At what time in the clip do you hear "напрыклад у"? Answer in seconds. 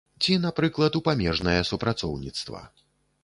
0.45-1.01